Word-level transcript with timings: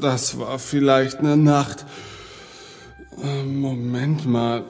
Das 0.00 0.38
war 0.38 0.58
vielleicht 0.58 1.18
eine 1.18 1.36
Nacht. 1.36 1.84
Moment 3.44 4.24
mal. 4.24 4.64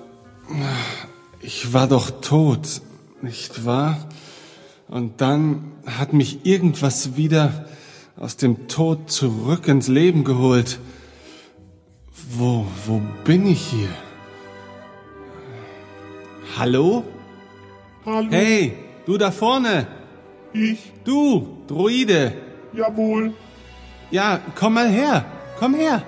Ich 1.41 1.73
war 1.73 1.87
doch 1.87 2.11
tot, 2.11 2.83
nicht 3.21 3.65
wahr? 3.65 4.09
Und 4.89 5.21
dann 5.21 5.75
hat 5.87 6.13
mich 6.13 6.45
irgendwas 6.45 7.17
wieder 7.17 7.67
aus 8.17 8.37
dem 8.37 8.67
Tod 8.67 9.13
zurück 9.13 9.69
ins 9.69 9.87
Leben 9.87 10.25
geholt. 10.25 10.81
Wo, 12.31 12.67
wo 12.87 13.01
bin 13.25 13.47
ich 13.47 13.61
hier? 13.61 13.91
Hallo? 16.59 17.05
Hallo, 18.05 18.29
Hey, 18.31 18.73
du 19.07 19.17
da 19.19 19.31
vorne! 19.31 19.87
ich, 20.53 20.93
Du, 21.05 21.47
Droide! 21.67 22.33
jawohl, 22.75 23.33
Ja, 24.11 24.41
komm 24.55 24.75
mal 24.75 24.89
her! 24.89 25.25
Komm 25.59 25.75
her! 25.75 26.03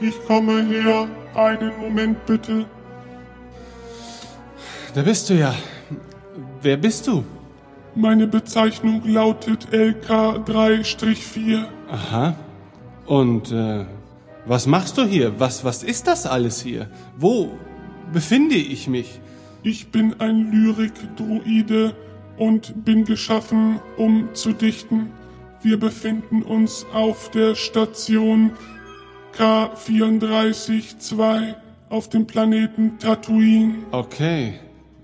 ich 0.00 0.14
komme 0.26 0.62
her. 0.66 1.08
Einen 1.34 1.72
Moment 1.80 2.26
bitte. 2.26 2.66
Da 4.94 5.02
bist 5.02 5.30
du 5.30 5.34
ja. 5.34 5.54
Wer 6.60 6.76
bist 6.76 7.06
du? 7.06 7.24
Meine 7.94 8.26
Bezeichnung 8.26 9.00
lautet 9.06 9.68
LK3-4. 9.72 11.64
Aha. 11.90 12.34
Und 13.06 13.50
äh, 13.52 13.86
was 14.44 14.66
machst 14.66 14.98
du 14.98 15.04
hier? 15.04 15.38
Was, 15.40 15.64
was 15.64 15.82
ist 15.84 16.06
das 16.08 16.26
alles 16.26 16.60
hier? 16.62 16.88
Wo 17.16 17.52
befinde 18.12 18.56
ich 18.56 18.88
mich? 18.88 19.20
Ich 19.64 19.92
bin 19.92 20.20
ein 20.20 20.50
Lyrik-Druide 20.50 21.94
und 22.36 22.84
bin 22.84 23.04
geschaffen, 23.04 23.78
um 23.96 24.30
zu 24.34 24.52
dichten. 24.52 25.12
Wir 25.62 25.78
befinden 25.78 26.42
uns 26.42 26.84
auf 26.92 27.30
der 27.30 27.54
Station 27.54 28.50
K34-2 29.38 31.54
auf 31.90 32.08
dem 32.08 32.26
Planeten 32.26 32.98
Tatooine. 32.98 33.84
Okay. 33.92 34.54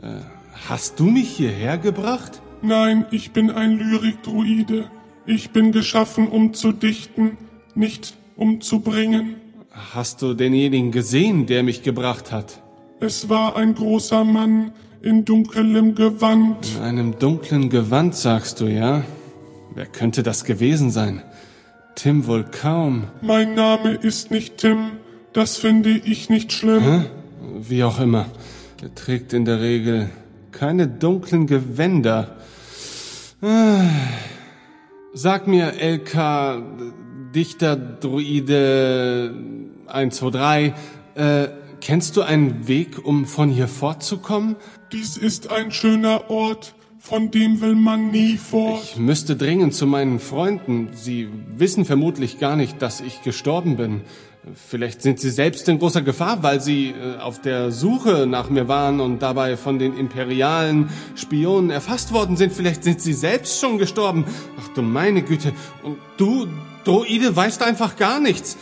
Äh, 0.03 0.23
hast 0.69 0.99
du 0.99 1.05
mich 1.05 1.29
hierher 1.29 1.79
gebracht? 1.79 2.43
Nein, 2.61 3.07
ich 3.13 3.31
bin 3.31 3.53
ein 3.53 3.79
Lyrik-Druide. 3.79 4.91
Ich 5.25 5.51
bin 5.51 5.71
geschaffen, 5.71 6.27
um 6.27 6.53
zu 6.53 6.73
dichten, 6.73 7.39
nicht 7.77 8.17
um 8.35 8.61
zu 8.61 8.81
bringen. 8.81 9.37
Hast 9.71 10.21
du 10.23 10.35
denjenigen 10.35 10.91
gesehen, 10.91 11.47
der 11.47 11.63
mich 11.63 11.85
gebracht 11.85 12.33
hat? 12.33 12.61
Es 13.01 13.29
war 13.29 13.55
ein 13.55 13.75
großer 13.75 14.25
Mann 14.25 14.73
in 15.03 15.25
dunkelem 15.25 15.95
Gewand. 15.95 16.77
In 16.77 16.83
einem 16.83 17.19
dunklen 17.19 17.71
Gewand, 17.71 18.17
sagst 18.17 18.61
du, 18.61 18.67
ja? 18.67 19.05
Wer 19.75 19.87
könnte 19.87 20.25
das 20.25 20.45
gewesen 20.45 20.91
sein? 20.91 21.23
Tim 21.95 22.27
wohl 22.27 22.45
kaum. 22.45 23.05
Mein 23.23 23.55
Name 23.55 23.93
ist 23.93 24.33
nicht 24.33 24.59
Tim. 24.59 24.91
Das 25.33 25.59
finde 25.59 25.91
ich 25.91 26.29
nicht 26.29 26.53
schlimm. 26.53 26.83
Hä? 26.83 27.05
Wie 27.61 27.85
auch 27.85 28.01
immer. 28.01 28.27
Er 28.83 28.93
trägt 28.95 29.33
in 29.33 29.45
der 29.45 29.61
Regel 29.61 30.09
keine 30.51 30.89
dunklen 30.89 31.47
Gewänder. 31.47 32.37
Ah. 33.41 33.83
Sag 35.15 35.47
mir, 35.47 35.73
LK, 35.81 36.63
Dichter, 37.33 37.77
Druide 37.77 39.33
123, 39.87 40.73
äh, 41.15 41.49
kennst 41.81 42.17
du 42.17 42.23
einen 42.23 42.69
Weg, 42.69 43.05
um 43.05 43.27
von 43.27 43.49
hier 43.51 43.69
fortzukommen? 43.69 44.57
Dies 44.93 45.17
ist 45.17 45.51
ein 45.51 45.71
schöner 45.71 46.31
Ort, 46.31 46.75
von 46.99 47.31
dem 47.31 47.61
will 47.61 47.75
man 47.75 48.11
nie 48.11 48.37
fort. 48.37 48.83
Ich 48.83 48.97
müsste 48.97 49.37
dringend 49.37 49.75
zu 49.75 49.87
meinen 49.87 50.19
Freunden. 50.19 50.91
Sie 50.93 51.29
wissen 51.57 51.85
vermutlich 51.85 52.39
gar 52.39 52.57
nicht, 52.57 52.83
dass 52.83 53.01
ich 53.01 53.23
gestorben 53.23 53.77
bin. 53.77 54.03
Vielleicht 54.55 55.03
sind 55.03 55.21
sie 55.21 55.31
selbst 55.31 55.69
in 55.69 55.79
großer 55.79 56.03
Gefahr, 56.03 56.43
weil 56.43 56.61
sie 56.61 56.91
äh, 56.91 57.19
auf 57.19 57.41
der 57.41 57.71
Suche 57.71 58.27
nach 58.27 58.51
mir 58.51 58.69
waren 58.69 59.01
und 59.01 59.21
dabei 59.21 59.57
von 59.57 59.79
den 59.79 59.97
imperialen 59.97 60.91
Spionen 61.17 61.71
erfasst 61.71 62.13
worden 62.13 62.37
sind. 62.37 62.53
Vielleicht 62.53 62.85
sind 62.85 63.01
sie 63.01 63.13
selbst 63.13 63.61
schon 63.61 63.79
gestorben. 63.79 64.25
Ach 64.61 64.69
du 64.75 64.83
meine 64.83 65.23
Güte. 65.23 65.53
Und 65.83 65.99
du, 66.17 66.47
Droide, 66.85 67.35
weißt 67.35 67.63
einfach 67.63 67.97
gar 67.97 68.21
nichts. 68.21 68.57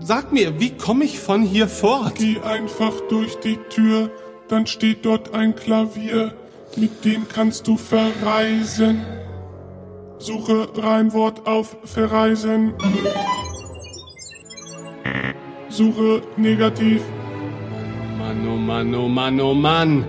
Sag 0.00 0.32
mir, 0.32 0.60
wie 0.60 0.70
komme 0.70 1.04
ich 1.04 1.18
von 1.18 1.42
hier 1.42 1.66
fort? 1.66 2.14
Geh 2.16 2.40
einfach 2.40 2.92
durch 3.08 3.36
die 3.40 3.58
Tür, 3.68 4.10
dann 4.48 4.66
steht 4.66 5.04
dort 5.04 5.34
ein 5.34 5.56
Klavier, 5.56 6.34
mit 6.76 7.04
dem 7.04 7.26
kannst 7.28 7.66
du 7.66 7.76
verreisen. 7.76 9.00
Suche 10.18 10.68
Reimwort 10.76 11.46
auf 11.46 11.76
verreisen. 11.84 12.74
Suche 15.68 16.22
negativ. 16.36 17.02
Mann, 18.18 18.48
oh 18.48 18.56
Mann, 18.56 18.94
oh 18.94 19.08
Mann, 19.08 19.40
oh 19.40 19.54
Mann. 19.54 20.04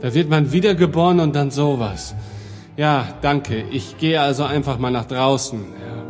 Da 0.00 0.14
wird 0.14 0.28
man 0.28 0.52
wiedergeboren 0.52 1.20
und 1.20 1.34
dann 1.34 1.50
sowas. 1.50 2.14
Ja, 2.76 3.08
danke. 3.22 3.64
Ich 3.70 3.98
gehe 3.98 4.20
also 4.20 4.44
einfach 4.44 4.78
mal 4.78 4.90
nach 4.90 5.06
draußen. 5.06 5.60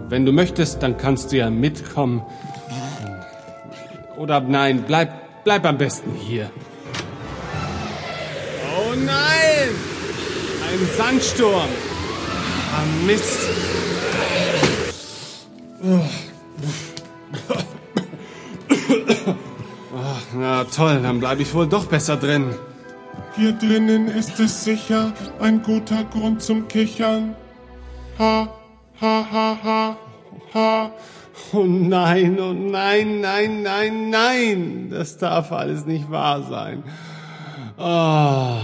Wenn 0.09 0.25
du 0.25 0.33
möchtest, 0.33 0.83
dann 0.83 0.97
kannst 0.97 1.33
du 1.33 1.37
ja 1.37 1.51
mitkommen. 1.51 2.23
Oder 4.19 4.41
nein, 4.41 4.85
bleib, 4.85 5.45
bleib 5.45 5.65
am 5.65 5.79
besten 5.79 6.13
hier. 6.13 6.51
Oh 8.77 8.95
nein! 8.97 9.71
Ein 10.69 10.89
Sandsturm. 10.97 11.69
Ah, 12.75 12.85
Mist. 13.07 13.39
Ach, 19.97 20.23
na 20.35 20.65
toll, 20.65 21.01
dann 21.01 21.21
bleibe 21.21 21.43
ich 21.43 21.55
wohl 21.55 21.69
doch 21.69 21.87
besser 21.87 22.17
drin. 22.17 22.55
Hier 23.37 23.53
drinnen 23.53 24.09
ist 24.09 24.41
es 24.41 24.65
sicher 24.65 25.13
ein 25.39 25.63
guter 25.63 26.03
Grund 26.05 26.43
zum 26.43 26.67
Kichern. 26.67 27.37
Ha, 28.19 28.49
ha, 29.01 29.27
ha, 29.33 29.59
ha, 29.63 29.97
ha. 30.55 30.91
Oh 31.53 31.65
nein, 31.65 32.39
oh 32.41 32.53
nein, 32.53 33.21
nein, 33.21 33.63
nein, 33.63 34.11
nein. 34.11 34.89
Das 34.91 35.17
darf 35.17 35.53
alles 35.53 35.87
nicht 35.87 36.11
wahr 36.11 36.43
sein. 36.43 36.83
Oh, 37.79 38.59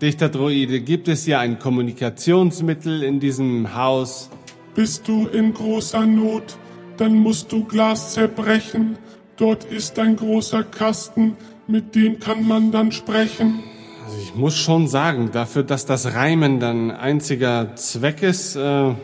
Dichter 0.00 0.28
Droide, 0.28 0.80
gibt 0.80 1.08
es 1.08 1.24
hier 1.24 1.40
ein 1.40 1.58
Kommunikationsmittel 1.58 3.02
in 3.02 3.20
diesem 3.20 3.74
Haus? 3.74 4.30
Bist 4.74 5.08
du 5.08 5.26
in 5.26 5.52
großer 5.52 6.06
Not, 6.06 6.56
dann 6.96 7.16
musst 7.16 7.52
du 7.52 7.64
Glas 7.64 8.14
zerbrechen. 8.14 8.96
Dort 9.36 9.64
ist 9.64 9.98
ein 9.98 10.16
großer 10.16 10.62
Kasten, 10.62 11.36
mit 11.66 11.94
dem 11.94 12.20
kann 12.20 12.46
man 12.46 12.70
dann 12.70 12.92
sprechen. 12.92 13.60
Also 14.06 14.18
ich 14.22 14.34
muss 14.34 14.56
schon 14.56 14.88
sagen, 14.88 15.30
dafür, 15.32 15.62
dass 15.62 15.86
das 15.86 16.14
Reimen 16.14 16.60
dein 16.60 16.90
einziger 16.90 17.74
Zweck 17.76 18.22
ist, 18.22 18.56
äh, 18.56 18.94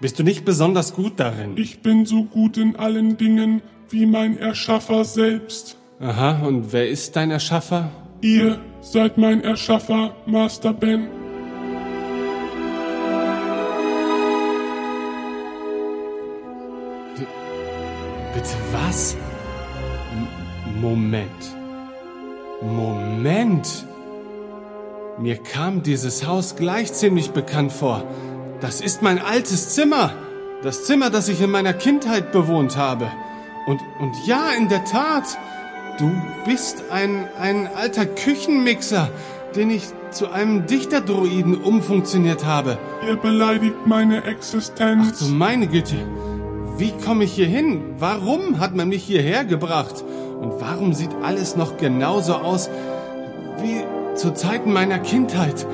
bist 0.00 0.18
du 0.18 0.22
nicht 0.22 0.44
besonders 0.44 0.94
gut 0.94 1.14
darin. 1.16 1.56
Ich 1.56 1.80
bin 1.80 2.06
so 2.06 2.24
gut 2.24 2.56
in 2.56 2.76
allen 2.76 3.16
Dingen 3.16 3.62
wie 3.90 4.06
mein 4.06 4.38
Erschaffer 4.38 5.04
selbst. 5.04 5.76
Aha, 6.00 6.46
und 6.46 6.72
wer 6.72 6.88
ist 6.88 7.16
dein 7.16 7.30
Erschaffer? 7.30 7.90
Ihr 8.20 8.60
seid 8.80 9.18
mein 9.18 9.42
Erschaffer, 9.42 10.14
Master 10.26 10.72
Ben. 10.72 11.08
Bitte 18.34 18.54
was? 18.72 19.16
M 20.12 20.80
Moment. 20.80 21.56
Moment. 22.60 23.86
Mir 25.18 25.36
kam 25.36 25.82
dieses 25.82 26.24
Haus 26.24 26.54
gleich 26.54 26.92
ziemlich 26.92 27.30
bekannt 27.30 27.72
vor. 27.72 28.04
Das 28.60 28.80
ist 28.80 29.02
mein 29.02 29.20
altes 29.20 29.70
Zimmer. 29.70 30.12
Das 30.62 30.84
Zimmer, 30.84 31.10
das 31.10 31.28
ich 31.28 31.40
in 31.40 31.50
meiner 31.50 31.72
Kindheit 31.72 32.32
bewohnt 32.32 32.76
habe. 32.76 33.08
Und, 33.66 33.80
und 34.00 34.12
ja, 34.26 34.50
in 34.58 34.68
der 34.68 34.84
Tat, 34.84 35.38
du 35.98 36.10
bist 36.44 36.82
ein, 36.90 37.28
ein 37.38 37.68
alter 37.72 38.04
Küchenmixer, 38.04 39.10
den 39.54 39.70
ich 39.70 39.84
zu 40.10 40.30
einem 40.30 40.66
Dichterdroiden 40.66 41.56
umfunktioniert 41.62 42.44
habe. 42.44 42.78
Ihr 43.06 43.16
beleidigt 43.16 43.86
meine 43.86 44.22
Ach 44.24 44.28
Existenz. 44.28 45.20
du 45.20 45.26
meine 45.26 45.68
Güte. 45.68 45.96
Wie 46.78 46.92
komme 47.04 47.24
ich 47.24 47.34
hier 47.34 47.46
hin? 47.46 47.94
Warum 47.98 48.58
hat 48.58 48.74
man 48.74 48.88
mich 48.88 49.04
hierher 49.04 49.44
gebracht? 49.44 50.04
Und 50.40 50.60
warum 50.60 50.94
sieht 50.94 51.10
alles 51.22 51.54
noch 51.54 51.76
genauso 51.76 52.34
aus 52.34 52.70
wie 53.60 53.84
zu 54.16 54.32
Zeiten 54.32 54.72
meiner 54.72 54.98
Kindheit? 54.98 55.66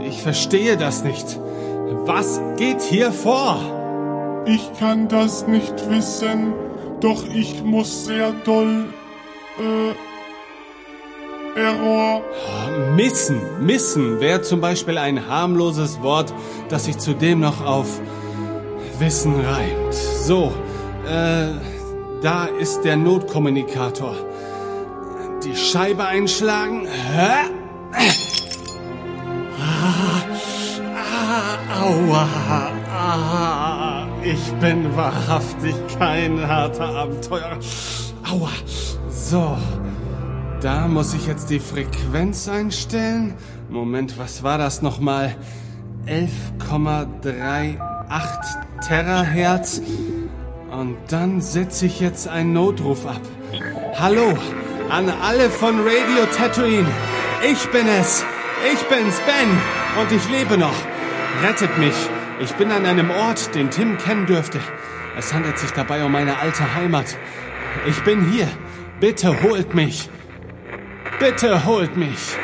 Ich 0.00 0.22
verstehe 0.22 0.76
das 0.76 1.04
nicht. 1.04 1.38
Was 2.04 2.40
geht 2.56 2.80
hier 2.80 3.12
vor? 3.12 3.58
Ich 4.46 4.70
kann 4.78 5.08
das 5.08 5.46
nicht 5.46 5.74
wissen, 5.88 6.52
doch 7.00 7.22
ich 7.32 7.62
muss 7.62 8.06
sehr 8.06 8.32
doll, 8.44 8.86
äh, 9.58 9.94
Error. 11.60 12.22
Missen, 12.96 13.40
missen 13.60 14.20
wäre 14.20 14.40
zum 14.40 14.60
Beispiel 14.60 14.96
ein 14.96 15.28
harmloses 15.28 16.00
Wort, 16.00 16.32
das 16.70 16.86
sich 16.86 16.98
zudem 16.98 17.40
noch 17.40 17.64
auf 17.64 18.00
Wissen 18.98 19.34
reimt. 19.34 19.94
So, 19.94 20.52
äh, 21.06 21.48
da 22.22 22.46
ist 22.46 22.82
der 22.82 22.96
Notkommunikator. 22.96 24.16
Die 25.44 25.56
Scheibe 25.56 26.04
einschlagen. 26.06 26.86
Hä? 26.86 27.50
Aua, 31.80 32.28
ah, 32.94 34.06
ich 34.22 34.52
bin 34.60 34.96
wahrhaftig 34.96 35.74
kein 35.98 36.46
harter 36.46 36.88
Abenteurer. 36.88 37.58
Aua. 38.30 38.50
So, 39.08 39.56
da 40.60 40.86
muss 40.88 41.14
ich 41.14 41.26
jetzt 41.26 41.50
die 41.50 41.60
Frequenz 41.60 42.48
einstellen. 42.48 43.34
Moment, 43.70 44.18
was 44.18 44.42
war 44.42 44.58
das 44.58 44.82
nochmal? 44.82 45.34
11,38 46.06 47.78
Terahertz. 48.86 49.80
Und 50.70 50.96
dann 51.08 51.40
setze 51.40 51.86
ich 51.86 52.00
jetzt 52.00 52.28
einen 52.28 52.52
Notruf 52.52 53.06
ab. 53.06 53.20
Hallo 53.98 54.36
an 54.90 55.08
alle 55.08 55.48
von 55.48 55.80
Radio 55.80 56.26
Tatooine. 56.36 56.88
Ich 57.50 57.66
bin 57.70 57.88
es. 57.88 58.24
Ich 58.72 58.80
bin's, 58.88 59.20
Ben. 59.20 59.48
Und 60.00 60.12
ich 60.12 60.28
lebe 60.28 60.58
noch. 60.58 60.91
Rettet 61.40 61.78
mich. 61.78 61.94
Ich 62.40 62.52
bin 62.54 62.70
an 62.70 62.84
einem 62.84 63.10
Ort, 63.10 63.54
den 63.54 63.70
Tim 63.70 63.96
kennen 63.98 64.26
dürfte. 64.26 64.60
Es 65.16 65.32
handelt 65.32 65.58
sich 65.58 65.70
dabei 65.70 66.04
um 66.04 66.12
meine 66.12 66.38
alte 66.38 66.74
Heimat. 66.74 67.16
Ich 67.86 68.02
bin 68.02 68.30
hier. 68.30 68.48
Bitte 69.00 69.42
holt 69.42 69.74
mich. 69.74 70.10
Bitte 71.18 71.64
holt 71.64 71.96
mich. 71.96 72.36